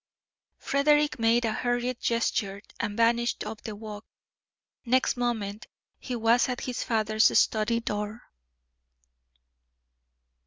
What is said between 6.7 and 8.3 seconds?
father's study door.